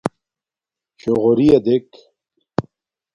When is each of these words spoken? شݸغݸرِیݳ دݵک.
شݸغݸرِیݳ 0.99 1.57
دݵک. 1.65 1.89